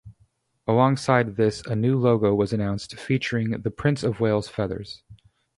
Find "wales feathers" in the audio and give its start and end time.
4.19-5.03